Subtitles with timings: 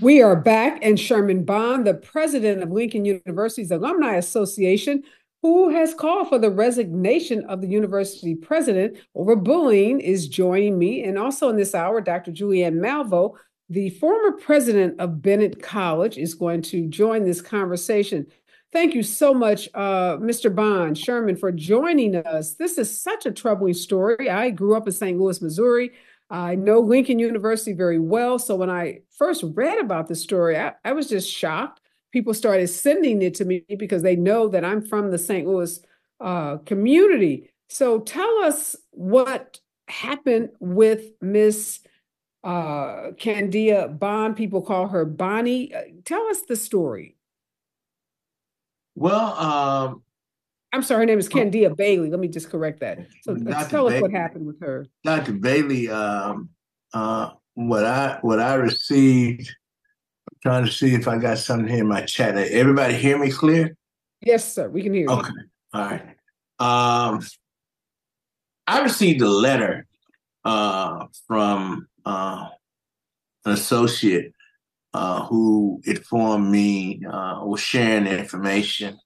[0.00, 5.02] We are back, and Sherman Bond, the president of Lincoln University's Alumni Association,
[5.40, 11.02] who has called for the resignation of the university president over bullying, is joining me.
[11.02, 12.30] And also in this hour, Dr.
[12.30, 13.36] Julianne Malveaux,
[13.70, 18.26] the former president of Bennett College, is going to join this conversation.
[18.72, 20.54] Thank you so much, uh, Mr.
[20.54, 22.54] Bond, Sherman, for joining us.
[22.54, 24.28] This is such a troubling story.
[24.28, 25.18] I grew up in St.
[25.18, 25.92] Louis, Missouri.
[26.30, 28.38] I know Lincoln University very well.
[28.38, 31.80] So when I first read about the story, I, I was just shocked.
[32.12, 35.46] People started sending it to me because they know that I'm from the St.
[35.46, 35.78] Louis
[36.20, 37.50] uh, community.
[37.68, 41.80] So tell us what happened with Miss
[42.42, 44.36] uh, Candia Bond.
[44.36, 45.74] People call her Bonnie.
[45.74, 47.16] Uh, tell us the story.
[48.94, 50.02] Well, um,
[50.72, 52.10] I'm sorry, her name is Candia Bailey.
[52.10, 52.98] Let me just correct that.
[53.22, 53.70] So Dr.
[53.70, 54.86] tell us what happened with her.
[55.04, 55.32] Dr.
[55.32, 56.50] Bailey, um,
[56.92, 59.48] uh, what I what I received,
[60.30, 62.36] I'm trying to see if I got something here in my chat.
[62.36, 63.76] Everybody hear me clear?
[64.20, 64.68] Yes, sir.
[64.68, 65.10] We can hear you.
[65.10, 65.30] Okay.
[65.72, 66.02] All right.
[66.58, 67.20] Um,
[68.66, 69.86] I received a letter
[70.44, 72.48] uh, from uh,
[73.44, 74.32] an associate
[74.92, 78.98] uh, who informed me uh, was sharing information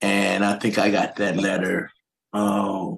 [0.00, 1.90] and I think I got that letter
[2.32, 2.92] uh,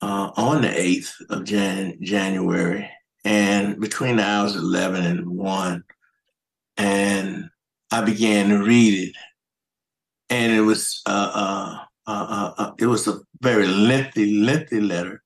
[0.00, 2.90] uh, on the 8th of Jan- January,
[3.24, 5.84] and between the hours of 11 and 1.
[6.76, 7.48] And
[7.90, 9.16] I began to read it.
[10.30, 15.22] And it was uh, uh, uh, uh it was a very lengthy, lengthy letter,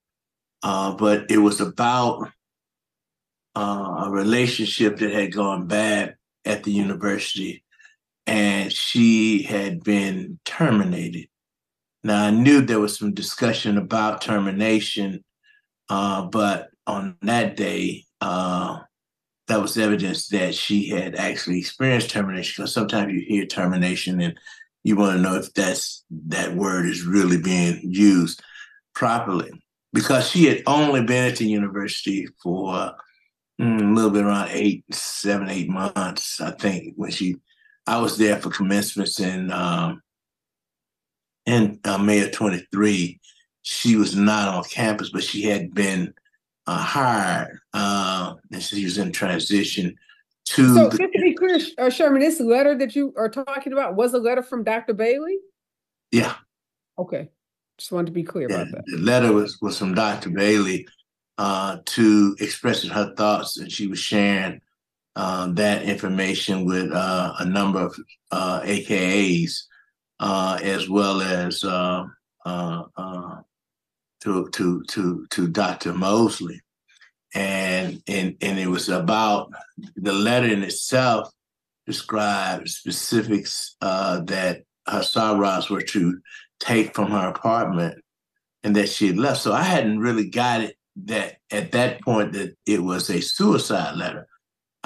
[0.62, 2.30] but it was about
[3.55, 7.64] a relationship that had gone bad at the university
[8.28, 11.28] and she had been terminated.
[12.04, 15.24] Now, I knew there was some discussion about termination,
[15.88, 18.80] uh, but on that day, uh,
[19.46, 22.62] that was evidence that she had actually experienced termination.
[22.62, 24.38] Because sometimes you hear termination and
[24.84, 28.42] you want to know if that's that word is really being used
[28.94, 29.50] properly.
[29.94, 32.92] Because she had only been at the university for
[33.58, 37.36] mm, a little bit around eight, seven, eight months, I think, when she
[37.88, 40.03] I was there for commencements in um,
[41.47, 43.19] in uh, May of 23.
[43.62, 46.12] She was not on campus, but she had been
[46.66, 49.97] uh, hired, uh, and she was in transition
[50.47, 50.75] to.
[50.75, 53.97] So, the- just to be clear, uh, Sherman, this letter that you are talking about
[53.97, 54.93] was a letter from Dr.
[54.93, 55.38] Bailey.
[56.12, 56.34] Yeah.
[56.98, 57.31] Okay.
[57.78, 58.84] Just wanted to be clear yeah, about that.
[58.87, 60.28] The letter was was from Dr.
[60.28, 60.87] Bailey
[61.38, 64.60] uh, to expressing her thoughts, and she was sharing
[65.18, 67.98] uh, that information with uh, a number of
[68.30, 69.64] uh, AKAs,
[70.20, 72.04] uh, as well as uh,
[74.20, 75.92] to to to to Dr.
[75.92, 76.60] Moseley,
[77.34, 79.50] and and and it was about
[79.96, 81.32] the letter in itself
[81.84, 86.20] described specifics that her sorrows were to
[86.60, 87.98] take from her apartment
[88.62, 89.40] and that she had left.
[89.40, 93.96] So I hadn't really got it that at that point that it was a suicide
[93.96, 94.28] letter.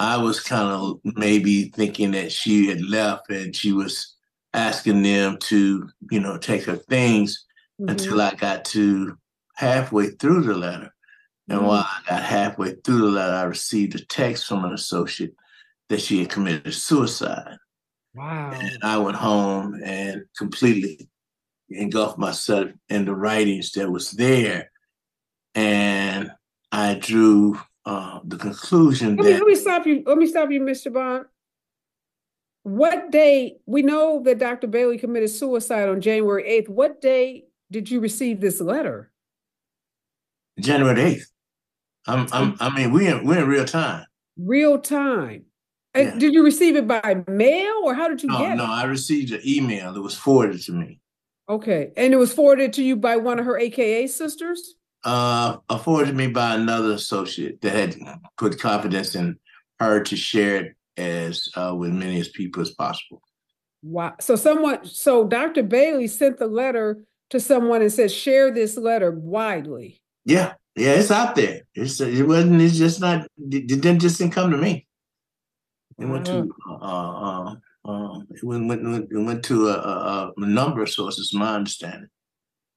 [0.03, 4.15] I was kind of maybe thinking that she had left and she was
[4.53, 7.45] asking them to, you know, take her things
[7.79, 7.89] mm-hmm.
[7.89, 9.17] until I got to
[9.55, 10.93] halfway through the letter.
[11.47, 11.67] And mm-hmm.
[11.67, 15.35] while I got halfway through the letter, I received a text from an associate
[15.89, 17.57] that she had committed suicide.
[18.13, 18.51] Wow.
[18.53, 21.07] And I went home and completely
[21.69, 24.69] engulfed myself in the writings that was there.
[25.55, 26.31] And
[26.71, 30.03] I drew uh, the conclusion let me, that let me stop you.
[30.05, 30.91] Let me stop you, Mr.
[30.91, 31.25] Bond.
[32.63, 34.67] What day we know that Dr.
[34.67, 36.69] Bailey committed suicide on January 8th.
[36.69, 39.11] What day did you receive this letter?
[40.59, 41.25] January 8th.
[42.07, 44.05] I'm, I'm I mean, we in we're in real time.
[44.37, 45.45] Real time.
[45.95, 46.15] Yeah.
[46.17, 48.67] Did you receive it by mail or how did you no, get no, it?
[48.67, 50.99] No, I received an email that was forwarded to me.
[51.49, 51.91] Okay.
[51.95, 54.75] And it was forwarded to you by one of her AKA sisters?
[55.03, 57.95] Uh, afforded me by another associate that had
[58.37, 59.37] put confidence in
[59.79, 63.21] her to share it as uh, with many as people as possible.
[63.81, 64.13] Wow.
[64.21, 65.63] So someone, so Dr.
[65.63, 70.01] Bailey sent the letter to someone and said, share this letter widely.
[70.25, 70.53] Yeah.
[70.75, 71.61] Yeah, it's out there.
[71.75, 72.61] It's it wasn't.
[72.61, 73.27] It's just not.
[73.37, 74.87] It didn't just didn't come to me.
[75.99, 76.49] It went to.
[76.67, 77.55] Uh, uh,
[77.85, 81.31] uh, it went, went, it went to a, a, a number of sources.
[81.33, 82.09] My understanding.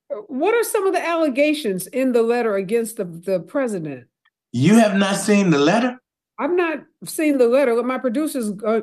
[0.09, 4.07] What are some of the allegations in the letter against the, the president?
[4.53, 5.99] You have not seen the letter?
[6.39, 7.83] I've not seen the letter.
[7.83, 8.83] My producer's uh,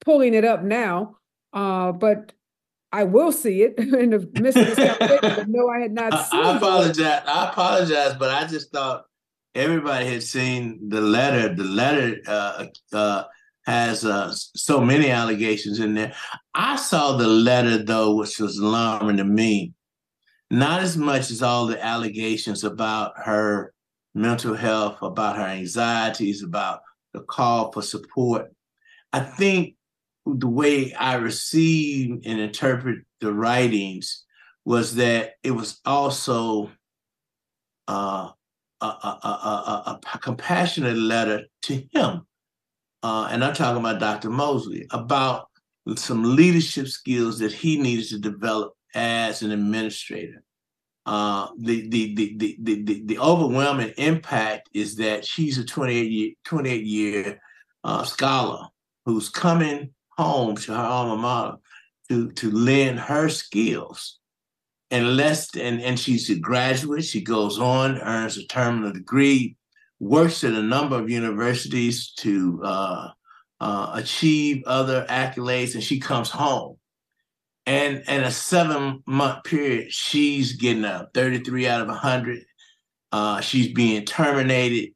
[0.00, 1.16] pulling it up now,
[1.52, 2.32] uh, but
[2.92, 5.46] I will see it in the midst of this conversation.
[5.50, 7.22] no, I had not seen I apologize.
[7.26, 9.04] I apologize, but I just thought
[9.54, 11.54] everybody had seen the letter.
[11.54, 13.24] The letter uh, uh,
[13.66, 16.12] has uh, so many allegations in there.
[16.54, 19.72] I saw the letter though, which was alarming to me.
[20.50, 23.72] Not as much as all the allegations about her
[24.14, 26.80] mental health, about her anxieties, about
[27.12, 28.52] the call for support.
[29.12, 29.76] I think
[30.26, 34.24] the way I received and interpret the writings
[34.64, 36.70] was that it was also
[37.88, 38.30] uh,
[38.80, 42.26] a, a, a, a, compassionate letter to him.
[43.02, 44.30] Uh, and I'm talking about Dr.
[44.30, 45.48] Moseley about
[45.96, 50.42] some leadership skills that he needed to develop as an administrator.
[51.06, 56.32] Uh, the, the, the, the, the, the, overwhelming impact is that she's a 28 year,
[56.44, 57.40] 28 year
[57.84, 58.68] uh, scholar
[59.06, 61.56] who's coming home to her alma mater
[62.08, 64.18] to, to lend her skills
[64.90, 69.56] and less and, and she's a graduate she goes on earns a terminal degree
[70.00, 73.08] works at a number of universities to uh,
[73.60, 76.76] uh, achieve other accolades and she comes home
[77.66, 82.44] and in a seven month period she's getting a 33 out of 100
[83.12, 84.90] uh, she's being terminated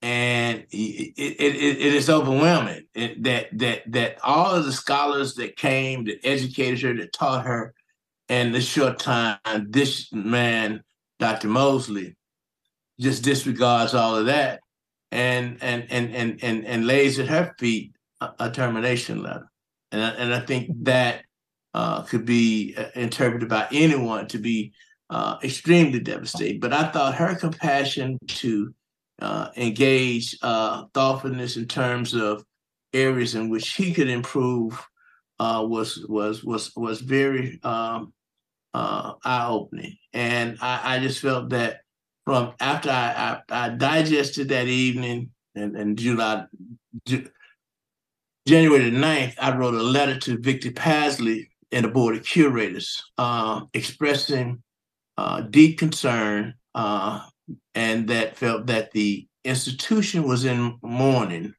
[0.00, 5.56] and it, it, it, it is overwhelming that that that all of the scholars that
[5.56, 7.72] came that educated her that taught her
[8.32, 9.38] and this short time,
[9.68, 10.82] this man,
[11.18, 11.48] Dr.
[11.48, 12.16] Moseley,
[12.98, 14.60] just disregards all of that
[15.10, 19.50] and and and and and, and lays at her feet a, a termination letter.
[19.90, 21.24] And I, and I think that
[21.74, 24.72] uh, could be uh, interpreted by anyone to be
[25.10, 26.60] uh, extremely devastating.
[26.60, 28.74] But I thought her compassion to
[29.20, 32.44] uh, engage uh, thoughtfulness in terms of
[32.92, 34.84] areas in which he could improve
[35.38, 38.12] uh, was was was was very um,
[38.74, 41.80] eye opening, and I, I, just felt that
[42.24, 46.44] from after I, I, I digested that evening and, and July.
[47.06, 47.28] Ju-
[48.46, 53.02] January the 9th, I wrote a letter to Victor Pasley and the Board of Curators
[53.18, 54.62] uh, expressing
[55.16, 57.20] uh, deep concern uh,
[57.74, 61.54] and that felt that the institution was in mourning,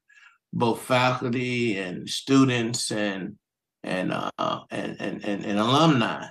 [0.52, 3.36] both faculty and students and
[3.82, 6.26] and uh, and, and, and, and alumni,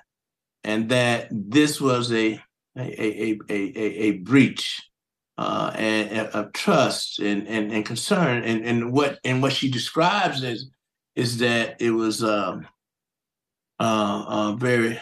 [0.63, 2.41] and that this was a
[2.77, 4.81] a a a, a, breach
[5.37, 8.43] uh, and, of trust and, and, and concern.
[8.43, 10.69] And, and what and what she describes is
[11.15, 12.67] is that it was um,
[13.79, 14.99] uh, uh, very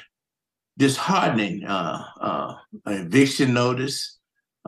[0.78, 1.64] disheartening.
[1.64, 2.56] Uh, uh,
[2.88, 4.20] eviction notice,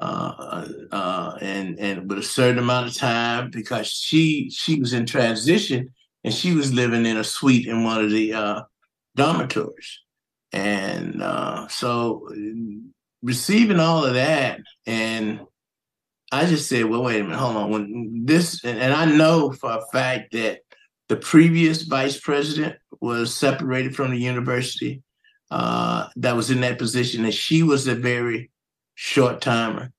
[0.01, 5.05] uh, uh, and and with a certain amount of time because she she was in
[5.05, 5.89] transition
[6.23, 8.61] and she was living in a suite in one of the uh,
[9.15, 9.99] dormitories,
[10.51, 12.27] and uh, so
[13.21, 15.39] receiving all of that, and
[16.33, 17.69] I just said, well, wait a minute, hold on.
[17.69, 20.61] When this, and, and I know for a fact that
[21.13, 25.03] the previous vice president was separated from the university.
[25.51, 28.49] Uh, that was in that position, and she was a very
[28.95, 29.91] short timer.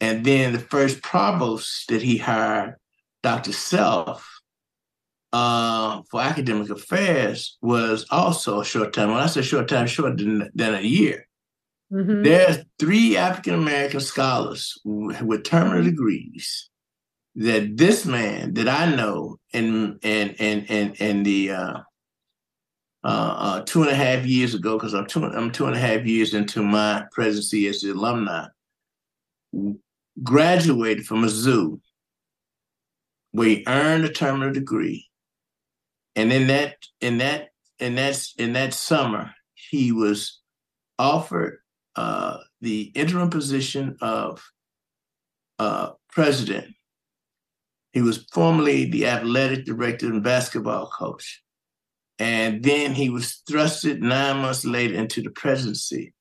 [0.00, 2.74] And then the first provost that he hired,
[3.22, 3.52] Dr.
[3.52, 4.28] Self,
[5.32, 9.10] uh, for academic affairs, was also a short time.
[9.12, 11.28] When I say short time, shorter than, than a year.
[11.92, 12.24] Mm-hmm.
[12.24, 16.68] There's three African American scholars with terminal degrees
[17.38, 21.78] that this man that I know in and and and and the uh,
[23.04, 25.78] uh, uh, two and a half years ago, because I'm two I'm two and a
[25.78, 28.46] half years into my presidency as the alumni,
[30.22, 31.80] graduated from Mizzou,
[33.30, 35.08] where he earned a terminal degree,
[36.16, 40.40] and in that in that in that in that summer, he was
[40.98, 41.60] offered
[41.94, 44.44] uh, the interim position of
[45.60, 46.74] uh, president.
[47.92, 51.42] He was formerly the athletic director and basketball coach.
[52.18, 56.12] And then he was thrusted nine months later into the presidency.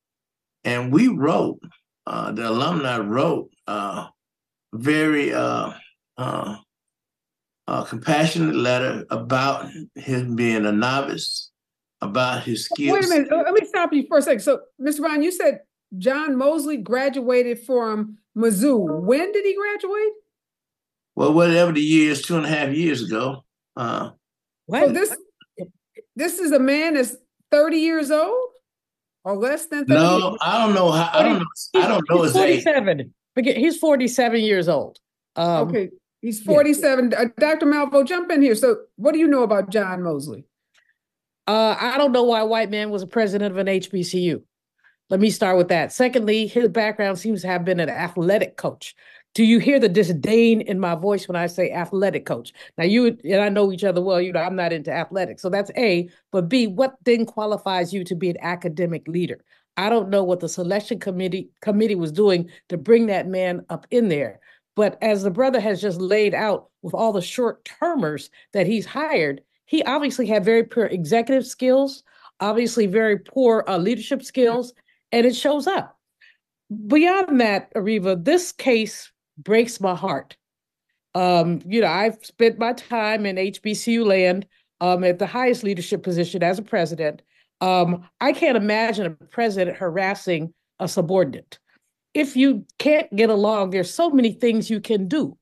[0.63, 1.59] And we wrote,
[2.05, 4.07] uh, the alumni wrote uh,
[4.73, 5.71] very uh,
[6.17, 11.51] uh, compassionate letter about him being a novice,
[12.01, 12.93] about his skills.
[12.93, 14.41] Wait a minute, let me stop you for a second.
[14.41, 14.99] So, Mr.
[14.99, 15.61] Brown, you said
[15.97, 19.01] John Moseley graduated from Mizzou.
[19.01, 20.13] When did he graduate?
[21.17, 23.43] Well, whatever the years, two and a half years ago.
[23.75, 24.11] Uh,
[24.69, 25.17] so this
[26.15, 27.15] this is a man that's
[27.49, 28.49] 30 years old
[29.23, 31.81] or less than 30 No, I don't know how I don't know.
[31.81, 33.13] I don't know he's 47.
[33.35, 33.55] Age.
[33.55, 34.99] He's 47 years old.
[35.35, 35.89] Um, okay.
[36.21, 37.09] He's 47.
[37.09, 37.21] Yeah.
[37.21, 37.65] Uh, Dr.
[37.65, 38.53] Malveaux, jump in here.
[38.53, 40.45] So, what do you know about John Moseley?
[41.47, 44.43] Uh, I don't know why a white man was a president of an HBCU.
[45.09, 45.91] Let me start with that.
[45.91, 48.93] Secondly, his background seems to have been an athletic coach
[49.33, 52.53] do you hear the disdain in my voice when I say athletic coach?
[52.77, 54.19] Now you and I know each other well.
[54.19, 56.09] You know I'm not into athletics, so that's A.
[56.31, 59.43] But B, what then qualifies you to be an academic leader?
[59.77, 63.85] I don't know what the selection committee committee was doing to bring that man up
[63.91, 64.39] in there.
[64.75, 68.85] But as the brother has just laid out with all the short termers that he's
[68.85, 72.03] hired, he obviously had very poor executive skills,
[72.39, 74.73] obviously very poor uh, leadership skills,
[75.11, 75.97] and it shows up.
[76.87, 80.35] Beyond that, Areva, this case breaks my heart.
[81.15, 84.45] Um, you know, I've spent my time in HBCU land
[84.81, 87.21] um, at the highest leadership position as a president.
[87.61, 91.59] Um, I can't imagine a president harassing a subordinate.
[92.13, 95.37] If you can't get along, there's so many things you can do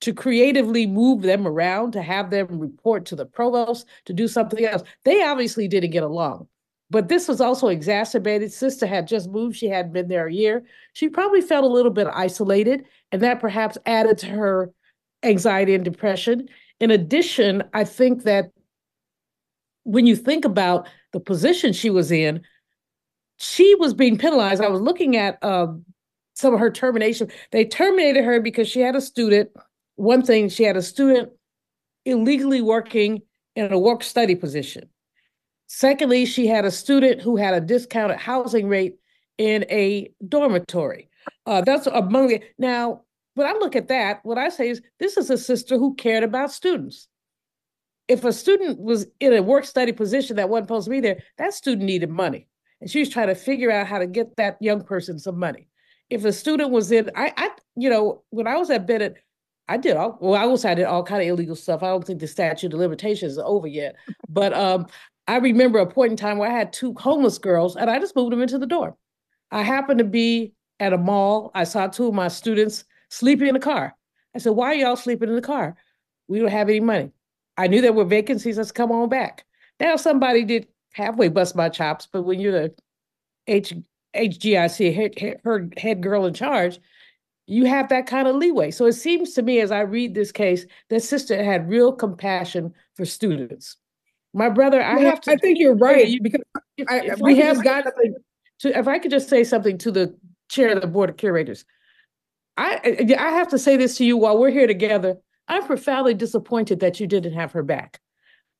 [0.00, 4.64] to creatively move them around, to have them report to the provost, to do something
[4.64, 4.82] else.
[5.04, 6.48] They obviously didn't get along.
[6.90, 8.52] But this was also exacerbated.
[8.52, 9.56] Sister had just moved.
[9.56, 10.64] She hadn't been there a year.
[10.92, 14.70] She probably felt a little bit isolated, and that perhaps added to her
[15.22, 16.48] anxiety and depression.
[16.80, 18.50] In addition, I think that
[19.84, 22.42] when you think about the position she was in,
[23.38, 24.62] she was being penalized.
[24.62, 25.68] I was looking at uh,
[26.34, 27.30] some of her termination.
[27.50, 29.50] They terminated her because she had a student.
[29.96, 31.30] One thing, she had a student
[32.04, 33.22] illegally working
[33.56, 34.88] in a work study position.
[35.76, 38.94] Secondly, she had a student who had a discounted housing rate
[39.38, 41.08] in a dormitory.
[41.46, 43.02] Uh, that's among the now.
[43.34, 46.22] When I look at that, what I say is this is a sister who cared
[46.22, 47.08] about students.
[48.06, 51.20] If a student was in a work study position that wasn't supposed to be there,
[51.38, 52.46] that student needed money,
[52.80, 55.66] and she was trying to figure out how to get that young person some money.
[56.08, 59.16] If a student was in, I, I, you know, when I was at Bennett,
[59.66, 60.40] I did all well.
[60.40, 61.82] I also I did all kind of illegal stuff.
[61.82, 63.96] I don't think the statute of limitations is over yet,
[64.28, 64.86] but um,
[65.26, 68.14] I remember a point in time where I had two homeless girls and I just
[68.14, 68.94] moved them into the dorm.
[69.50, 71.50] I happened to be at a mall.
[71.54, 73.94] I saw two of my students sleeping in the car.
[74.34, 75.76] I said, Why are y'all sleeping in the car?
[76.28, 77.10] We don't have any money.
[77.56, 78.58] I knew there were vacancies.
[78.58, 79.44] Let's come on back.
[79.78, 82.74] Now, somebody did halfway bust my chops, but when you're the
[83.46, 83.74] H,
[84.16, 86.80] HGIC, head, her head girl in charge,
[87.46, 88.70] you have that kind of leeway.
[88.70, 92.72] So it seems to me, as I read this case, that sister had real compassion
[92.94, 93.76] for students.
[94.34, 95.30] My brother, I have to.
[95.30, 96.42] I think you're right because
[96.76, 97.84] if, I, we have got
[98.60, 98.78] to.
[98.78, 100.14] If I could just say something to the
[100.48, 101.64] chair of the board of curators,
[102.56, 105.16] I I have to say this to you while we're here together.
[105.46, 108.00] I'm profoundly disappointed that you didn't have her back.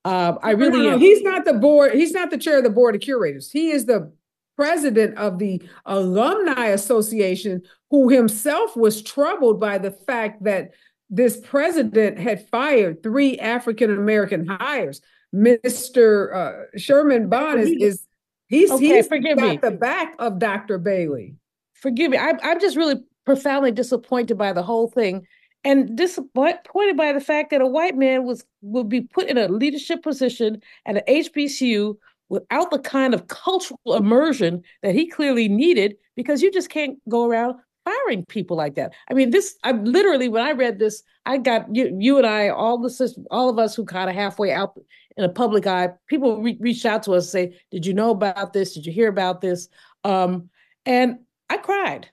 [0.04, 1.94] Um, I really no, no, He's not the board.
[1.94, 3.50] He's not the chair of the board of curators.
[3.50, 4.12] He is the
[4.56, 10.70] president of the alumni association, who himself was troubled by the fact that
[11.10, 15.00] this president had fired three African American hires.
[15.34, 16.34] Mr.
[16.34, 18.06] Uh, Sherman Bond is, is
[18.46, 19.56] he's okay, he's forgive got me.
[19.56, 20.78] the back of Dr.
[20.78, 21.34] Bailey.
[21.74, 22.18] Forgive me.
[22.18, 25.26] I, I'm just really profoundly disappointed by the whole thing,
[25.64, 29.48] and disappointed by the fact that a white man was will be put in a
[29.48, 31.96] leadership position at an HBCU
[32.28, 37.26] without the kind of cultural immersion that he clearly needed, because you just can't go
[37.26, 38.92] around firing people like that.
[39.10, 42.48] I mean, this I literally when I read this, I got you, you and I,
[42.48, 44.78] all the all of us who kind of halfway out
[45.16, 48.52] in a public eye, people re- reached out to us say, "Did you know about
[48.52, 48.74] this?
[48.74, 49.68] Did you hear about this?"
[50.02, 50.50] Um,
[50.84, 52.08] and I cried.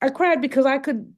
[0.00, 1.12] I cried because I could.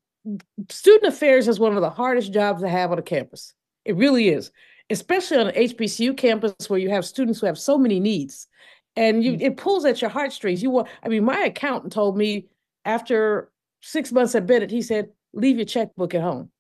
[0.71, 3.54] Student affairs is one of the hardest jobs to have on a campus.
[3.85, 4.50] It really is,
[4.90, 8.49] especially on an HBCU campus where you have students who have so many needs,
[8.97, 9.40] and you mm.
[9.40, 10.62] it pulls at your heartstrings.
[10.62, 10.88] You want.
[11.02, 12.49] I mean, my accountant told me
[12.85, 13.52] after
[13.83, 16.50] six months at Bennett, he said, "Leave your checkbook at home."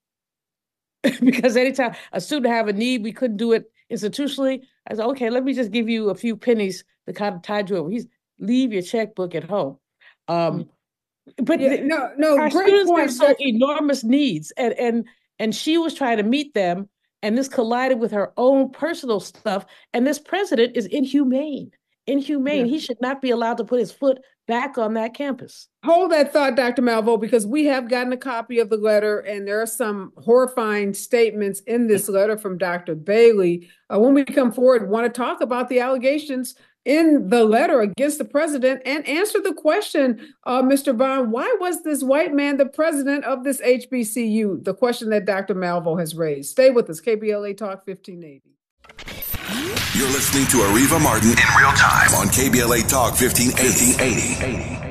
[1.20, 4.62] because anytime a student have a need, we couldn't do it institutionally.
[4.88, 7.70] I said, okay, let me just give you a few pennies to kind of tide
[7.70, 7.90] you over.
[7.90, 8.06] He's
[8.38, 9.78] leave your checkbook at home.
[10.28, 10.68] Um,
[11.38, 13.02] but yeah, no, no, our students point.
[13.02, 15.06] have so enormous needs, and and
[15.38, 16.88] and she was trying to meet them,
[17.22, 19.64] and this collided with her own personal stuff.
[19.92, 21.70] And this president is inhumane
[22.06, 22.66] inhumane.
[22.66, 22.72] Yeah.
[22.72, 25.68] He should not be allowed to put his foot back on that campus.
[25.84, 26.82] Hold that thought, Dr.
[26.82, 30.94] Malveaux, because we have gotten a copy of the letter, and there are some horrifying
[30.94, 32.94] statements in this letter from Dr.
[32.94, 33.68] Bailey.
[33.92, 38.18] Uh, when we come forward, want to talk about the allegations in the letter against
[38.18, 40.96] the president and answer the question, uh, Mr.
[40.96, 44.64] Bond, why was this white man the president of this HBCU?
[44.64, 45.54] The question that Dr.
[45.54, 46.50] Malveaux has raised.
[46.50, 48.53] Stay with us, KBLA Talk 1580.
[49.54, 54.84] You're listening to Areva Martin in real time on KBLA Talk 1580.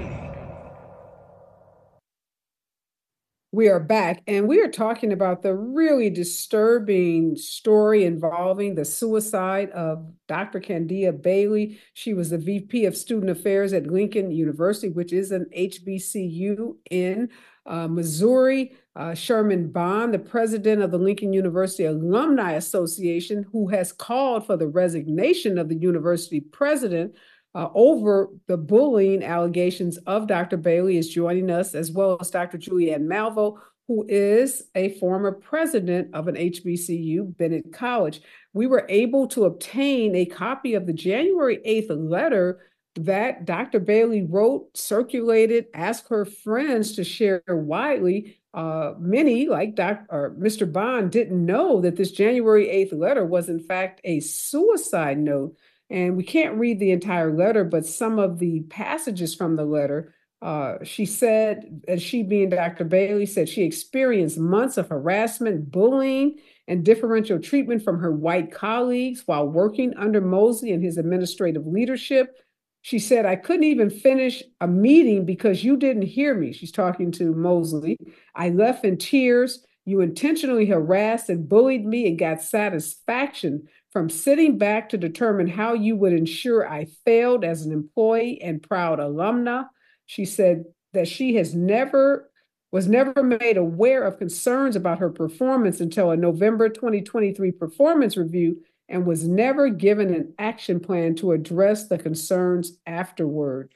[3.51, 9.69] We are back and we are talking about the really disturbing story involving the suicide
[9.71, 10.61] of Dr.
[10.61, 11.77] Candia Bailey.
[11.93, 17.29] She was the VP of Student Affairs at Lincoln University, which is an HBCU in
[17.65, 23.91] uh, Missouri, uh, Sherman Bond, the president of the Lincoln University Alumni Association, who has
[23.91, 27.15] called for the resignation of the university president
[27.55, 30.57] uh, over the bullying allegations of Dr.
[30.57, 32.57] Bailey, is joining us, as well as Dr.
[32.57, 38.21] Julianne Malveaux, who is a former president of an HBCU, Bennett College.
[38.53, 42.61] We were able to obtain a copy of the January 8th letter
[42.95, 43.79] that Dr.
[43.79, 48.37] Bailey wrote, circulated, asked her friends to share widely.
[48.53, 50.05] Uh, many, like Dr.
[50.09, 50.71] Or Mr.
[50.71, 55.55] Bond, didn't know that this January 8th letter was, in fact, a suicide note.
[55.89, 60.13] And we can't read the entire letter, but some of the passages from the letter
[60.43, 62.83] uh, she said, and she being Dr.
[62.83, 69.23] Bailey, said she experienced months of harassment, bullying, and differential treatment from her white colleagues
[69.25, 72.35] while working under Moseley and his administrative leadership.
[72.83, 76.51] She said, I couldn't even finish a meeting because you didn't hear me.
[76.51, 77.97] She's talking to Moseley.
[78.35, 79.65] I left in tears.
[79.85, 85.73] You intentionally harassed and bullied me and got satisfaction from sitting back to determine how
[85.73, 89.69] you would ensure I failed as an employee and proud alumna.
[90.05, 92.29] She said that she has never
[92.73, 98.57] was never made aware of concerns about her performance until a November 2023 performance review
[98.89, 103.73] and was never given an action plan to address the concerns afterward.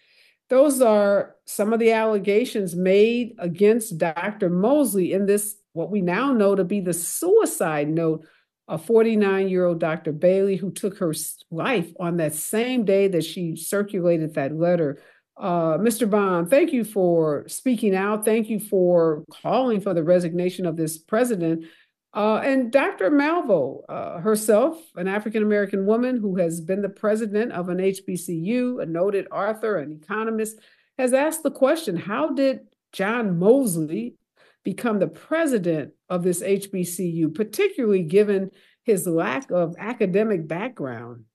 [0.49, 4.49] Those are some of the allegations made against Dr.
[4.49, 8.25] Moseley in this, what we now know to be the suicide note
[8.67, 10.11] of 49 year old Dr.
[10.11, 11.13] Bailey, who took her
[11.51, 15.01] life on that same day that she circulated that letter
[15.39, 16.09] uh, Mr.
[16.09, 18.25] Bond, thank you for speaking out.
[18.25, 21.65] Thank you for calling for the resignation of this president.
[22.13, 23.11] Uh, and Dr.
[23.11, 28.81] Malveaux uh, herself, an African American woman who has been the president of an HBCU,
[28.81, 30.57] a noted author, and economist,
[30.97, 32.61] has asked the question how did
[32.91, 34.15] John Moseley
[34.63, 38.51] become the president of this HBCU, particularly given
[38.83, 41.25] his lack of academic background?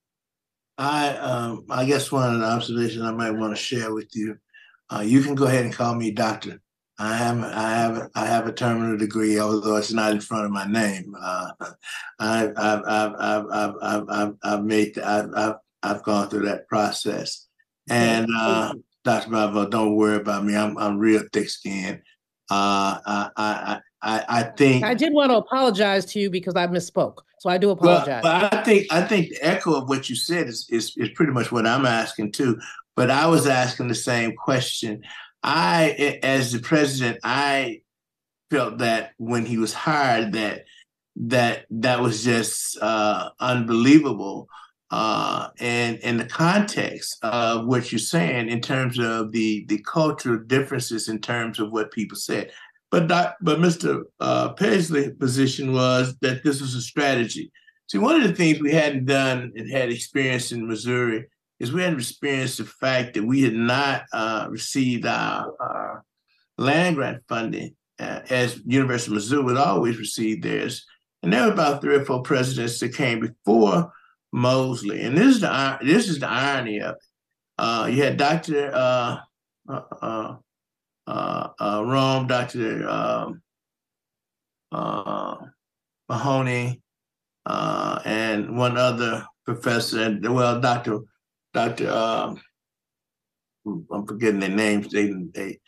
[0.79, 4.39] I um, I guess one observations I might want to share with you.
[4.93, 6.61] Uh, you can go ahead and call me doctor.
[6.99, 10.51] I have I have I have a terminal degree, although it's not in front of
[10.51, 11.15] my name.
[11.21, 11.51] Uh,
[12.19, 13.47] I, I've, I've, I've,
[13.83, 17.49] I've, I've, I've made I've, I've I've gone through that process.
[17.89, 18.75] And uh,
[19.05, 19.31] Dr.
[19.31, 20.55] Bravo, don't worry about me.
[20.55, 22.03] I'm I'm real thick skinned.
[22.51, 26.67] Uh, I, I I I think I did want to apologize to you because I
[26.67, 27.19] misspoke.
[27.41, 28.23] So I do apologize.
[28.23, 31.09] Well, but I think I think the echo of what you said is, is is
[31.11, 32.61] pretty much what I'm asking too.
[32.95, 35.03] But I was asking the same question.
[35.43, 37.83] I, as the president, I
[38.51, 40.65] felt that when he was hired, that
[41.17, 44.49] that that was just uh, unbelievable.
[44.91, 50.39] Uh, and in the context of what you're saying in terms of the the cultural
[50.39, 52.53] differences in terms of what people said.
[52.91, 54.03] But not, but Mr.
[54.21, 57.51] Uh, Paisley's position was that this was a strategy.
[57.89, 61.27] See, one of the things we hadn't done and had experienced in Missouri
[61.63, 66.05] is we hadn't experienced the fact that we had not uh, received our, our,
[66.59, 70.85] land grant funding uh, as University of Missouri would always receive theirs.
[71.23, 73.93] And there were about three or four presidents that came before
[74.33, 75.03] Moseley.
[75.03, 77.03] And this is the this is the irony of it.
[77.59, 78.71] Uh, you had Dr.
[78.75, 79.19] Uh,
[79.69, 80.35] uh, uh
[81.07, 82.89] uh, uh, Rome, Dr.
[82.89, 83.43] Um,
[86.09, 86.81] Mahoney,
[87.47, 91.01] and one other professor, well, Dr.
[91.55, 91.91] Dr.
[91.91, 92.41] Um,
[93.67, 94.89] I'm forgetting their names.
[94.89, 95.61] They they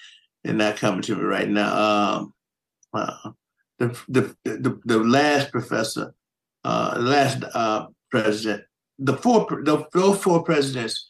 [0.42, 2.16] they're not coming to me right now.
[2.16, 2.34] Um,
[2.92, 3.30] uh,
[3.78, 6.14] the, the the the last professor,
[6.64, 8.64] uh, last uh, president,
[8.98, 11.06] the four the, those four presidents,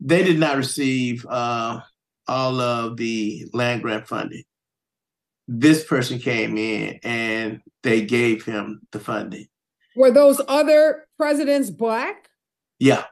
[0.00, 1.80] they did not receive uh,
[2.28, 4.44] all of the land grant funding.
[5.48, 9.46] This person came in and they gave him the funding.
[9.96, 12.28] Were those other presidents black?
[12.78, 13.04] Yeah.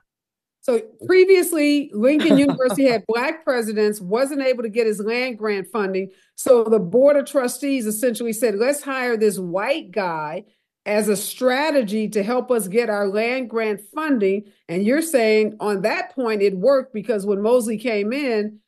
[0.71, 6.11] So previously, Lincoln University had black presidents, wasn't able to get his land grant funding.
[6.37, 10.45] So the board of trustees essentially said, let's hire this white guy
[10.87, 14.45] as a strategy to help us get our land grant funding.
[14.69, 18.61] And you're saying on that point, it worked because when Moseley came in,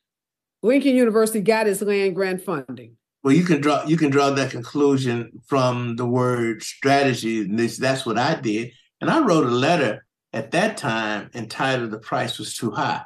[0.61, 2.97] Lincoln University got its land grant funding.
[3.23, 7.41] Well, you can draw you can draw that conclusion from the word strategy.
[7.41, 8.73] And this, that's what I did.
[8.99, 13.03] And I wrote a letter at that time entitled "The Price Was Too High,"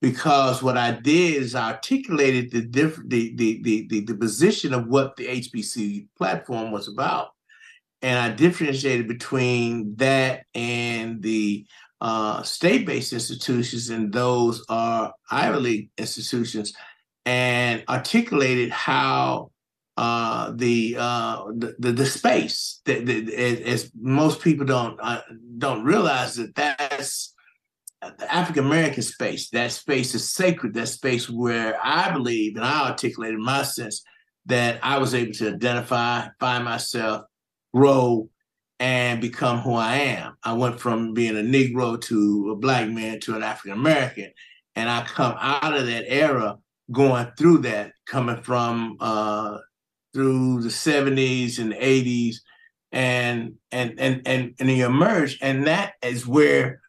[0.00, 4.86] because what I did is I articulated the the, the the the the position of
[4.88, 7.28] what the HBC platform was about,
[8.00, 11.66] and I differentiated between that and the
[12.00, 16.72] uh, state-based institutions, and those are Ivy League institutions
[17.24, 19.51] and articulated how
[19.96, 25.20] uh, the, uh, the, the the space that, as most people don't uh,
[25.58, 27.34] don't realize that that's
[28.18, 29.50] the African American space.
[29.50, 30.74] That space is sacred.
[30.74, 34.02] That space where I believe and I articulated my sense
[34.46, 37.24] that I was able to identify, find myself,
[37.74, 38.28] grow,
[38.80, 40.36] and become who I am.
[40.42, 44.32] I went from being a Negro to a black man to an African American,
[44.74, 46.56] and I come out of that era
[46.90, 49.58] going through that, coming from uh,
[50.12, 52.36] through the 70s and 80s
[52.92, 56.80] and and and and and you emerge and that is where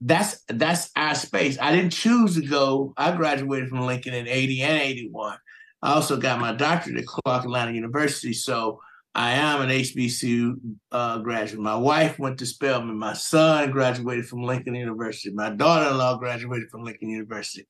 [0.00, 1.58] that's that's our space.
[1.60, 2.94] I didn't choose to go.
[2.96, 5.38] I graduated from lincoln in 80 and 81
[5.82, 8.80] i also got my doctorate at clark atlanta university so
[9.14, 10.54] i am an hbcu
[10.92, 11.60] uh, graduate.
[11.60, 15.34] My wife went to spelman my son graduated from lincoln university.
[15.34, 17.66] My daughter-in-law graduated from lincoln university.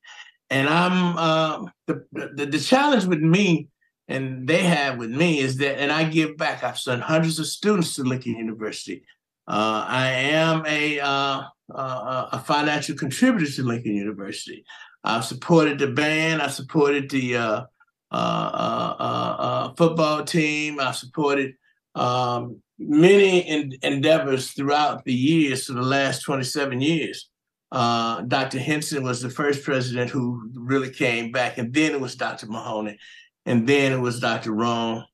[0.51, 3.69] And i'm uh, the, the the challenge with me
[4.09, 6.65] and they have with me is that, and I give back.
[6.65, 9.05] I've sent hundreds of students to Lincoln University.
[9.47, 11.43] Uh, I am a uh,
[11.75, 14.65] uh, a financial contributor to Lincoln University.
[15.05, 16.41] I've supported the band.
[16.41, 17.65] I supported the uh,
[18.11, 20.81] uh, uh, football team.
[20.81, 21.55] I've supported
[21.95, 27.29] um, many endeavors throughout the years, for the last 27 years.
[27.71, 28.59] Dr.
[28.59, 32.47] Henson was the first president who really came back, and then it was Dr.
[32.47, 32.99] Mahoney
[33.49, 34.53] and then it was Dr.
[34.53, 35.05] Rohn,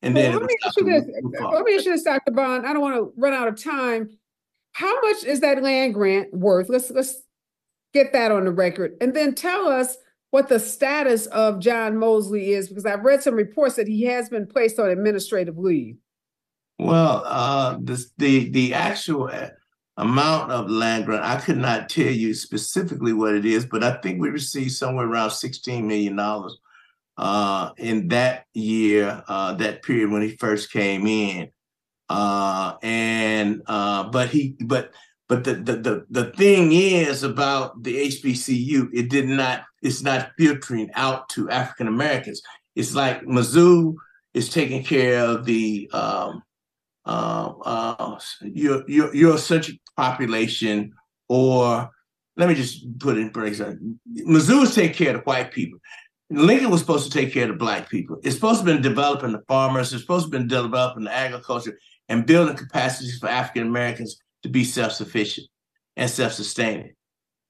[0.00, 0.84] and then well, let, me Dr.
[0.84, 1.04] this,
[1.40, 2.30] let me ask you this, Dr.
[2.30, 2.64] Bond.
[2.64, 4.16] I don't want to run out of time.
[4.72, 6.68] How much is that land grant worth?
[6.68, 7.20] Let's let's
[7.92, 9.96] get that on the record, and then tell us
[10.30, 14.28] what the status of John Moseley is, because I've read some reports that he has
[14.28, 15.96] been placed on administrative leave.
[16.78, 19.48] Well, uh, this, the the actual uh,
[19.96, 23.96] amount of land grant, I could not tell you specifically what it is, but I
[23.96, 26.56] think we received somewhere around sixteen million dollars
[27.18, 31.50] uh, in that year, uh, that period when he first came in.
[32.08, 34.92] Uh, and uh, but he but
[35.28, 40.30] but the, the the the thing is about the HBCU, it did not it's not
[40.38, 42.40] filtering out to African Americans.
[42.76, 43.94] It's like Mizzou
[44.32, 46.42] is taking care of the um,
[47.04, 50.94] uh, uh, your your Eurocentric population,
[51.28, 51.90] or
[52.36, 53.58] let me just put it in breaks.
[53.60, 55.78] Mizzou is taking care of the white people.
[56.30, 58.18] Lincoln was supposed to take care of the black people.
[58.22, 59.92] It's supposed to have been developing the farmers.
[59.92, 64.48] It's supposed to have been developing the agriculture and building capacities for African Americans to
[64.48, 65.46] be self-sufficient
[65.96, 66.94] and self-sustaining.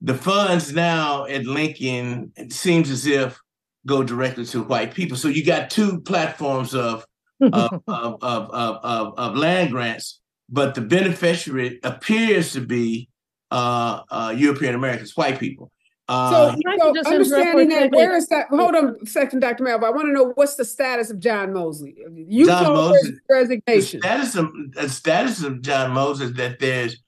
[0.01, 3.41] The funds now at Lincoln, it seems as if
[3.87, 5.17] go directly to white people.
[5.17, 7.05] So you got two platforms of
[7.41, 13.09] of, of, of, of, of, land grants, but the beneficiary appears to be
[13.51, 15.71] uh, uh, European Americans, white people.
[16.09, 18.49] Uh, so, so understanding that, where is that?
[18.49, 19.63] Hold on a second, Dr.
[19.65, 19.87] Melvin.
[19.87, 21.97] I want to know what's the status of John Moseley.
[22.15, 24.01] You John Moses resignation.
[24.01, 27.03] The status of the status of John Moses that there's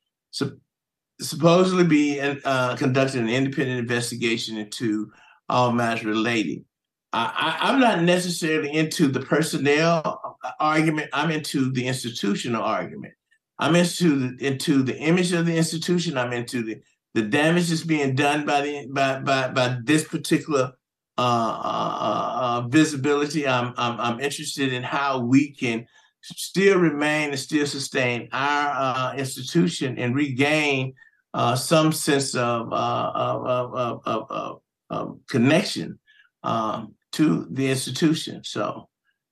[1.21, 5.11] supposedly be uh, conducted an independent investigation into
[5.49, 6.65] all matters relating.
[7.13, 11.11] I, I'm not necessarily into the personnel argument.
[11.13, 13.15] I'm into the institutional argument.
[13.59, 16.17] I'm into the, into the image of the institution.
[16.17, 16.81] I'm into the
[17.15, 20.73] the damage that's being done by the by by, by this particular
[21.19, 23.47] uh, uh, uh, visibility.
[23.47, 25.87] I'm, I'm I'm interested in how we can
[26.23, 30.95] still remain and still sustain our uh, institution and regain
[31.35, 35.99] uh, some sense of uh, of, of, of, of, connection
[36.43, 38.43] um, to the institution.
[38.45, 38.89] So.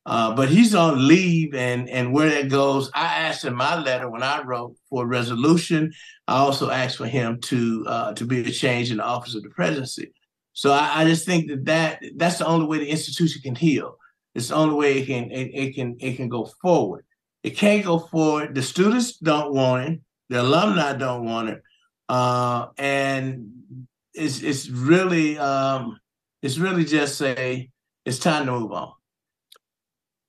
[0.08, 4.08] Uh, but he's on leave, and and where that goes, I asked in my letter
[4.08, 5.92] when I wrote for resolution.
[6.26, 9.42] I also asked for him to uh, to be a change in the office of
[9.42, 10.14] the presidency.
[10.54, 13.98] So I, I, just think that, that that's the only way the institution can heal.
[14.34, 17.04] It's the only way it can it, it can it can go forward.
[17.42, 18.54] It can't go forward.
[18.54, 20.00] The students don't want it.
[20.30, 21.62] The alumni don't want it,
[22.08, 23.50] uh, and
[24.14, 26.00] it's it's really um,
[26.40, 27.68] it's really just say
[28.06, 28.94] it's time to move on.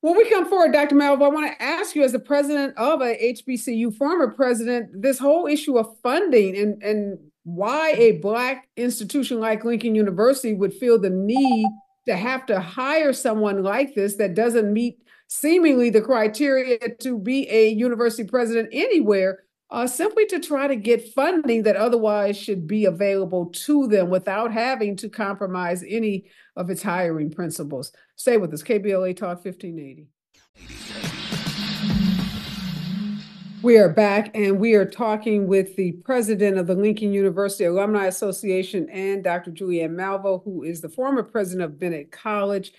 [0.02, 0.96] When we come forward, Dr.
[0.96, 5.20] Malveaux, I want to ask you, as the president of a HBCU, former president, this
[5.20, 11.00] whole issue of funding and, and why a Black institution like Lincoln University would feel
[11.00, 11.68] the need
[12.08, 17.50] to have to hire someone like this that doesn't meet seemingly the criteria to be
[17.50, 22.86] a university president anywhere, uh, simply to try to get funding that otherwise should be
[22.86, 27.92] available to them without having to compromise any of its hiring principles.
[28.16, 30.08] Stay with us, KBLA Talk 1580.
[33.62, 38.06] We are back and we are talking with the president of the Lincoln University Alumni
[38.06, 39.52] Association and Dr.
[39.52, 42.72] Julianne Malveaux, who is the former president of Bennett College.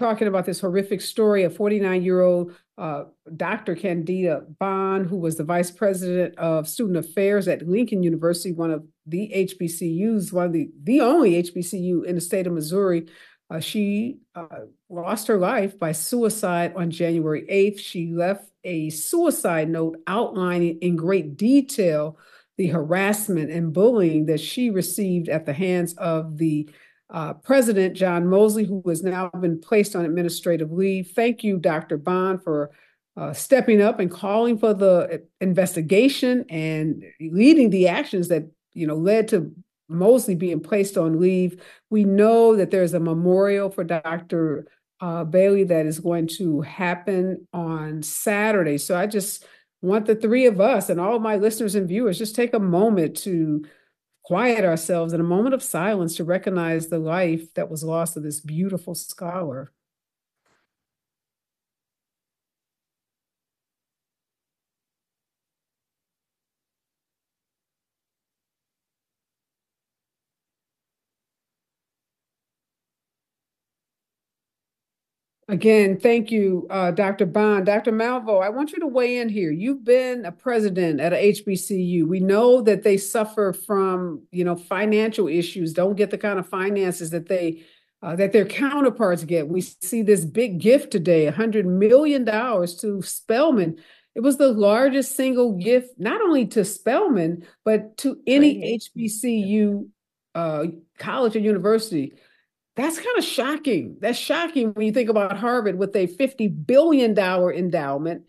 [0.00, 3.04] Talking about this horrific story of 49 year old uh,
[3.36, 3.76] Dr.
[3.76, 8.84] Candida Bond, who was the vice president of student affairs at Lincoln University, one of
[9.06, 13.06] the HBCUs, one of the, the only HBCU in the state of Missouri.
[13.50, 14.46] Uh, she uh,
[14.88, 17.78] lost her life by suicide on January 8th.
[17.78, 22.18] She left a suicide note outlining in great detail
[22.56, 26.68] the harassment and bullying that she received at the hands of the
[27.10, 31.10] uh, President John Moseley, who has now been placed on administrative leave.
[31.14, 31.96] Thank you, Dr.
[31.96, 32.70] Bond, for
[33.16, 38.94] uh, stepping up and calling for the investigation and leading the actions that you know
[38.94, 39.52] led to
[39.88, 41.60] Moseley being placed on leave.
[41.90, 44.66] We know that there's a memorial for Dr.
[45.00, 48.78] Uh, Bailey that is going to happen on Saturday.
[48.78, 49.44] So I just
[49.82, 52.60] want the three of us and all of my listeners and viewers just take a
[52.60, 53.64] moment to
[54.22, 58.22] quiet ourselves in a moment of silence to recognize the life that was lost of
[58.22, 59.72] this beautiful scholar.
[75.50, 77.26] Again, thank you, uh, Dr.
[77.26, 77.66] Bond.
[77.66, 77.90] Dr.
[77.90, 79.50] Malveaux, I want you to weigh in here.
[79.50, 82.06] You've been a president at a HBCU.
[82.06, 86.48] We know that they suffer from, you know, financial issues, don't get the kind of
[86.48, 87.64] finances that they
[88.00, 89.48] uh, that their counterparts get.
[89.48, 93.76] We see this big gift today, $100 million to Spelman.
[94.14, 99.88] It was the largest single gift, not only to Spelman, but to any HBCU
[100.36, 102.12] uh, college or university.
[102.76, 103.96] That's kind of shocking.
[104.00, 108.22] That's shocking when you think about Harvard with a $50 billion endowment.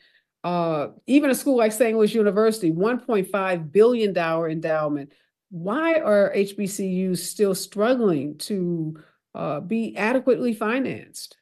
[0.43, 1.95] Uh, even a school like St.
[1.95, 5.13] Louis University, $1.5 billion endowment.
[5.51, 8.97] Why are HBCUs still struggling to
[9.36, 11.38] uh, be adequately financed?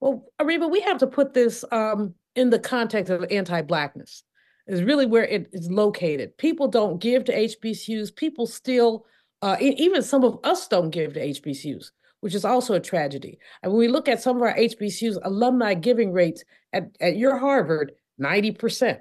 [0.00, 4.22] Well, Areva, we have to put this um, in the context of anti-blackness.
[4.66, 6.36] Is really where it is located.
[6.38, 8.16] People don't give to HBCUs.
[8.16, 9.06] People still,
[9.40, 11.90] uh, even some of us don't give to HBCUs
[12.26, 13.38] which is also a tragedy.
[13.62, 17.38] And when we look at some of our HBCUs, alumni giving rates at, at your
[17.38, 18.98] Harvard, 90%.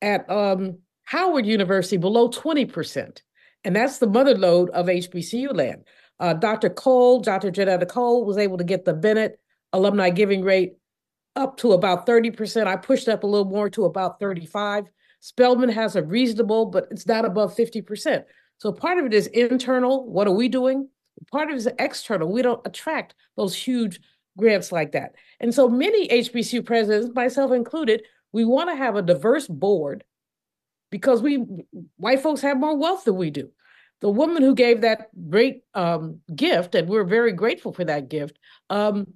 [0.00, 3.20] At um, Howard University, below 20%.
[3.64, 5.84] And that's the mother lode of HBCU land.
[6.18, 6.70] Uh, Dr.
[6.70, 7.50] Cole, Dr.
[7.50, 9.38] Johnnetta Cole, was able to get the Bennett
[9.74, 10.76] alumni giving rate
[11.34, 12.66] up to about 30%.
[12.66, 14.84] I pushed up a little more to about 35.
[15.20, 18.24] Spelman has a reasonable, but it's not above 50%.
[18.56, 20.10] So part of it is internal.
[20.10, 20.88] What are we doing?
[21.30, 22.30] Part of it is external.
[22.30, 24.00] We don't attract those huge
[24.36, 25.14] grants like that.
[25.40, 28.02] And so many HBCU presidents, myself included,
[28.32, 30.04] we want to have a diverse board
[30.90, 31.44] because we
[31.96, 33.50] white folks have more wealth than we do.
[34.00, 38.38] The woman who gave that great um, gift, and we're very grateful for that gift,
[38.68, 39.14] um,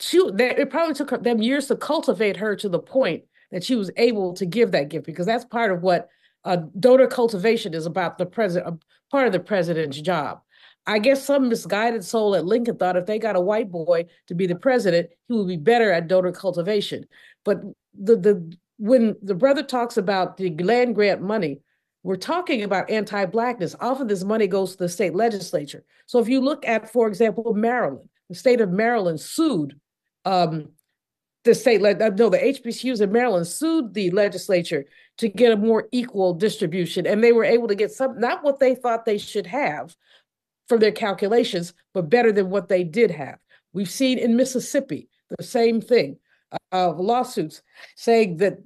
[0.00, 3.76] she, that, it probably took them years to cultivate her to the point that she
[3.76, 6.08] was able to give that gift because that's part of what
[6.44, 10.40] uh, donor cultivation is about the president, part of the president's job.
[10.86, 14.34] I guess some misguided soul at Lincoln thought if they got a white boy to
[14.34, 17.06] be the president, he would be better at donor cultivation.
[17.44, 17.60] But
[17.94, 21.60] the the when the brother talks about the land grant money,
[22.02, 23.74] we're talking about anti-blackness.
[23.80, 25.84] Often this money goes to the state legislature.
[26.06, 29.80] So if you look at, for example, Maryland, the state of Maryland sued
[30.24, 30.68] um,
[31.44, 34.84] the state, no, the HBCUs in Maryland sued the legislature
[35.18, 38.58] to get a more equal distribution, and they were able to get some, not what
[38.58, 39.96] they thought they should have,
[40.68, 43.38] from their calculations, but better than what they did have.
[43.72, 46.18] We've seen in Mississippi the same thing
[46.72, 47.62] of uh, lawsuits
[47.96, 48.58] saying that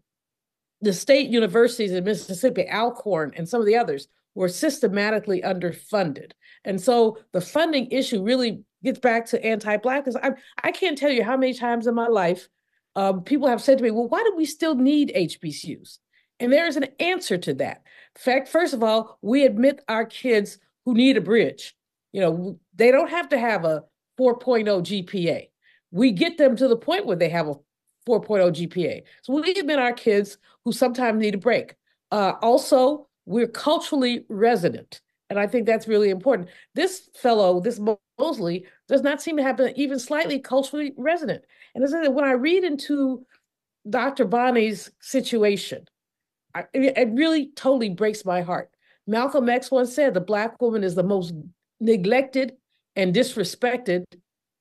[0.81, 6.33] the state universities in Mississippi, Alcorn, and some of the others were systematically underfunded.
[6.65, 10.17] And so the funding issue really gets back to anti-blackness.
[10.23, 10.31] I,
[10.63, 12.49] I can't tell you how many times in my life
[12.97, 15.99] um, people have said to me, well, why do we still need HBCUs?
[16.39, 17.83] And there is an answer to that.
[18.17, 21.75] In fact, first of all, we admit our kids who need a bridge.
[22.12, 23.85] You know, they don't have to have a
[24.18, 25.49] 4.0 GPA.
[25.90, 27.55] We get them to the point where they have a
[28.09, 29.03] 4.0 GPA.
[29.23, 31.75] So we admit our kids who sometimes need a break.
[32.11, 35.01] Uh, also, we're culturally resident.
[35.29, 36.49] And I think that's really important.
[36.75, 37.81] This fellow, this
[38.18, 41.44] Moseley, does not seem to have been even slightly culturally resident.
[41.75, 43.25] And as I said, when I read into
[43.88, 44.25] Dr.
[44.25, 45.87] Bonnie's situation,
[46.55, 48.70] I, it really totally breaks my heart.
[49.07, 51.33] Malcolm X once said the Black woman is the most
[51.81, 52.55] neglected
[52.97, 54.05] and disrespected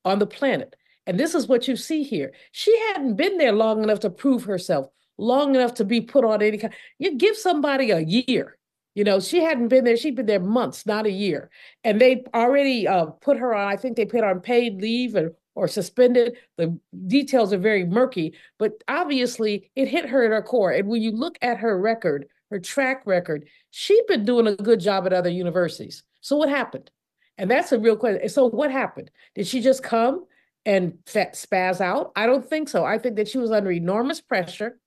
[0.06, 0.76] on the planet.
[1.06, 2.34] And this is what you see here.
[2.52, 6.42] She hadn't been there long enough to prove herself, long enough to be put on
[6.42, 6.74] any kind.
[7.00, 8.58] You give somebody a year.
[8.96, 9.98] You know, she hadn't been there.
[9.98, 11.50] She'd been there months, not a year.
[11.84, 15.16] And they already uh, put her on, I think they put her on paid leave
[15.16, 16.38] or, or suspended.
[16.58, 16.78] The
[17.08, 20.72] details are very murky, but obviously it hit her at her core.
[20.72, 24.80] And when you look at her record, her track record, she'd been doing a good
[24.80, 26.04] job at other universities.
[26.22, 26.92] So what happened?
[27.40, 28.28] And that's a real question.
[28.28, 29.10] So what happened?
[29.34, 30.26] Did she just come
[30.66, 32.12] and spaz out?
[32.16, 32.84] I don't think so.
[32.84, 34.78] I think that she was under enormous pressure.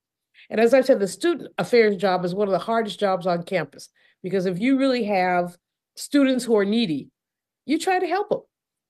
[0.50, 3.44] And as I said, the student affairs job is one of the hardest jobs on
[3.44, 3.88] campus
[4.22, 5.56] because if you really have
[5.96, 7.08] students who are needy,
[7.64, 8.42] you try to help them.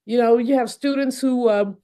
[0.07, 1.77] You know, you have students who um,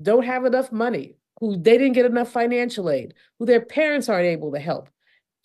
[0.00, 4.24] don't have enough money, who they didn't get enough financial aid, who their parents aren't
[4.24, 4.88] able to help,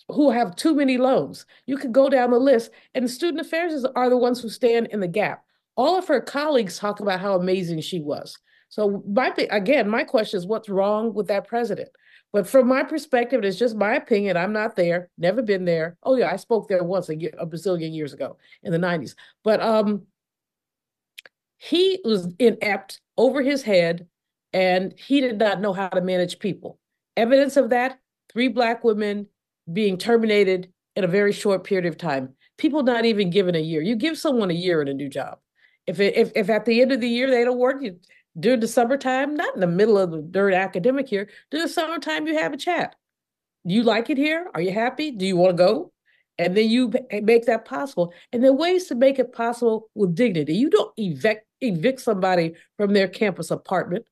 [0.08, 1.46] who have too many loans.
[1.66, 5.02] You could go down the list, and student affairs are the ones who stand in
[5.02, 5.44] the gap.
[5.76, 8.38] All of her colleagues talk about how amazing she was.
[8.70, 11.90] So my again, my question is, what's wrong with that president?
[12.32, 14.36] But from my perspective, it's just my opinion.
[14.36, 15.98] I'm not there, never been there.
[16.02, 19.14] Oh yeah, I spoke there once a, a bazillion years ago in the 90s.
[19.44, 20.08] But um,
[21.60, 24.08] he was inept over his head,
[24.52, 26.80] and he did not know how to manage people.
[27.16, 28.00] Evidence of that:
[28.32, 29.28] three black women
[29.72, 32.34] being terminated in a very short period of time.
[32.58, 33.84] People not even given a year.
[33.84, 35.38] You give someone a year in a new job.
[35.88, 38.00] If it, if if at the end of the year they don't work, you
[38.40, 42.28] during the summertime, not in the middle of the during academic year, during the summertime,
[42.28, 42.96] you have a chat.
[43.66, 44.50] Do you like it here?
[44.54, 45.12] Are you happy?
[45.12, 45.92] Do you want to go?
[46.38, 46.92] And then you
[47.22, 48.12] make that possible.
[48.32, 50.56] And there are ways to make it possible with dignity.
[50.56, 54.06] You don't evict evict somebody from their campus apartment.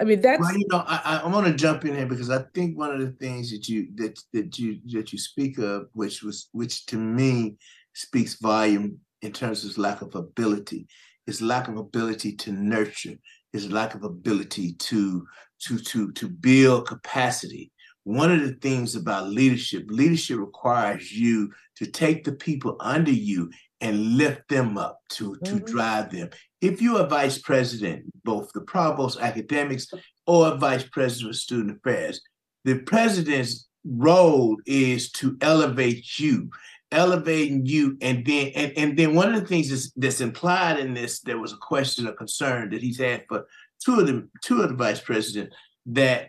[0.00, 2.44] I mean, that's well, you know, I, I want to jump in here because I
[2.54, 6.22] think one of the things that you that that you that you speak of, which
[6.22, 7.56] was which to me
[7.92, 10.86] speaks volume in terms of his lack of ability,
[11.26, 13.14] his lack of ability to nurture,
[13.52, 15.26] his lack of ability to
[15.66, 17.70] to to to build capacity.
[18.04, 23.50] One of the things about leadership, leadership requires you to take the people under you
[23.80, 25.44] and lift them up to mm-hmm.
[25.44, 26.30] to drive them.
[26.60, 29.86] If you're a vice president, both the provost academics
[30.26, 32.20] or vice president of student affairs,
[32.64, 36.50] the president's role is to elevate you
[36.92, 40.94] elevating you and then and, and then one of the things that's, that's implied in
[40.94, 43.46] this there was a question or concern that he's had for
[43.84, 45.52] two of the two of the vice president
[45.86, 46.28] that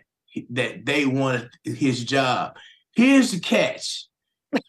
[0.50, 2.56] that they wanted his job.
[2.92, 4.06] Here's the catch.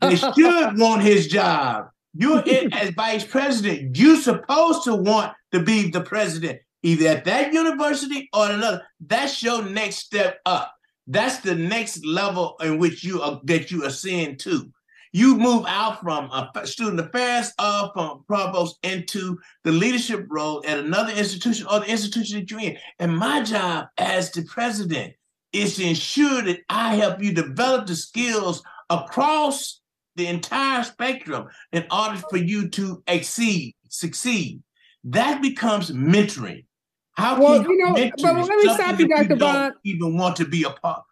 [0.02, 1.88] They should want his job.
[2.14, 3.98] You're in as vice president.
[3.98, 8.84] You're supposed to want to be the president either at that university or another.
[9.00, 10.74] That's your next step up.
[11.08, 14.72] That's the next level in which you are that you ascend to
[15.16, 20.78] you move out from a student affairs uh, from provost into the leadership role at
[20.78, 22.78] another institution or the institution that you're in.
[23.00, 25.14] And my job as the president
[25.54, 29.80] is to ensure that I help you develop the skills across
[30.18, 34.62] the entire spectrum in order for you to exceed, succeed.
[35.06, 36.66] That becomes mentoring.
[37.14, 39.38] How well, can you, know, but let me stop you, Dr.
[39.38, 39.76] Bond.
[39.86, 41.04] Even want to be a part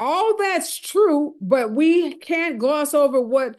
[0.00, 3.56] all that's true, but we can't gloss over what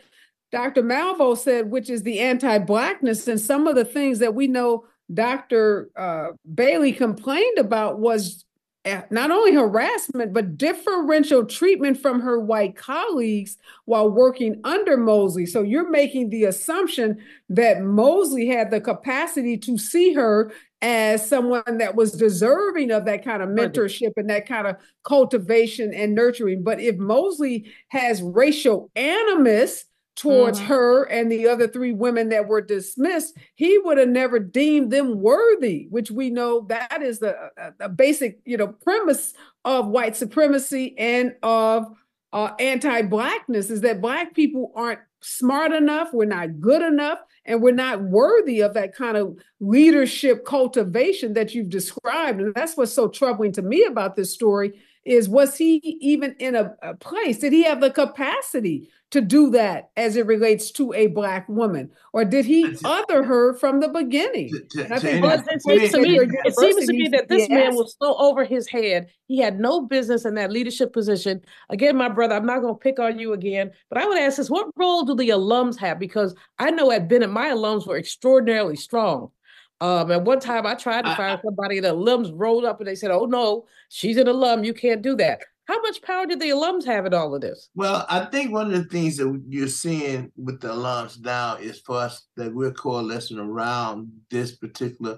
[0.51, 0.83] Dr.
[0.83, 5.89] Malveaux said, which is the anti-blackness and some of the things that we know Dr.
[5.95, 8.45] Uh, Bailey complained about was
[8.85, 15.45] eh, not only harassment, but differential treatment from her white colleagues while working under Moseley.
[15.45, 20.51] So you're making the assumption that Moseley had the capacity to see her
[20.85, 25.91] as someone that was deserving of that kind of mentorship and that kind of cultivation
[25.91, 26.63] and nurturing.
[26.63, 30.67] But if Moseley has racial animus towards mm-hmm.
[30.67, 35.19] her and the other three women that were dismissed, he would have never deemed them
[35.21, 37.35] worthy, which we know that is the
[37.79, 39.33] a, basic, you know, premise
[39.65, 41.87] of white supremacy and of
[42.35, 47.71] uh, anti-blackness is that black people aren't smart enough, we're not good enough, and we're
[47.71, 52.41] not worthy of that kind of leadership cultivation that you've described.
[52.41, 54.73] And that's what's so troubling to me about this story
[55.05, 57.39] is was he even in a, a place?
[57.39, 61.91] Did he have the capacity to do that as it relates to a black woman,
[62.11, 64.49] or did he other her from the beginning?
[65.47, 68.67] it seems to me, it seems to me that this man was so over his
[68.67, 69.07] head.
[69.27, 71.41] He had no business in that leadership position.
[71.69, 74.37] Again, my brother, I'm not going to pick on you again, but I would ask
[74.37, 75.99] this: What role do the alums have?
[75.99, 79.29] Because I know at Bennett, my alums were extraordinarily strong.
[79.81, 81.79] Um, at one time, I tried to find somebody.
[81.79, 84.63] The alums rolled up and they said, "Oh no, she's an alum.
[84.63, 87.69] You can't do that." How much power did the alums have in all of this?
[87.73, 91.81] Well, I think one of the things that you're seeing with the alums now is
[91.81, 95.17] for us that we're coalescing around this particular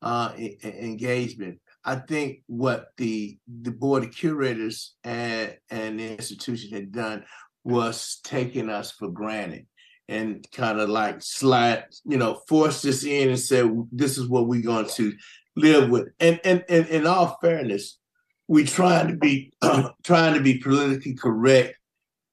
[0.00, 1.60] uh, engagement.
[1.84, 7.24] I think what the the board of curators and and the institution had done
[7.64, 9.66] was taking us for granted
[10.12, 14.46] and kind of like slide, you know, force this in and say this is what
[14.46, 15.12] we're going to
[15.56, 16.08] live with.
[16.20, 17.98] And and, and in all fairness,
[18.48, 19.52] we trying to be
[20.02, 21.78] trying to be politically correct,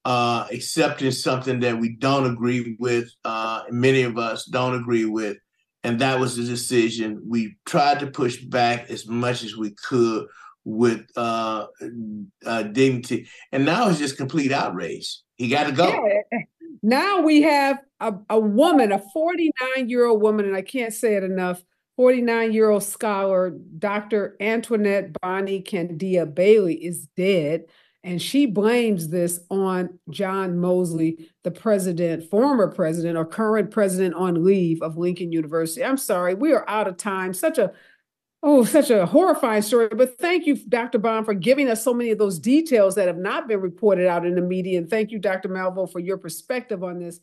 [0.06, 3.10] uh, accepting something that we don't agree with.
[3.24, 5.38] Uh, many of us don't agree with,
[5.84, 7.22] and that was the decision.
[7.28, 10.28] We tried to push back as much as we could
[10.66, 11.68] with uh,
[12.46, 15.20] uh, dignity, and now it's just complete outrage.
[15.38, 15.88] He got to go.
[15.88, 16.40] Yeah.
[16.82, 21.16] Now we have a, a woman, a 49 year old woman, and I can't say
[21.16, 21.64] it enough
[21.98, 24.38] 49 year old scholar, Dr.
[24.40, 27.66] Antoinette Bonnie Candia Bailey, is dead.
[28.06, 34.46] And she blames this on John Moseley, the president, former president or current president on
[34.46, 35.84] leave of Lincoln University.
[35.84, 37.34] I'm sorry, we are out of time.
[37.34, 37.74] Such a
[38.42, 39.90] Oh, such a horrifying story.
[39.90, 40.98] But thank you, Dr.
[40.98, 44.26] Bond, for giving us so many of those details that have not been reported out
[44.26, 44.78] in the media.
[44.78, 45.50] And thank you, Dr.
[45.50, 47.20] Malveaux, for your perspective on this.